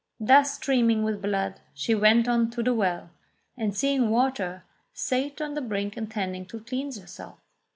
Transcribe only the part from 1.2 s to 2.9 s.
blood, she went on to the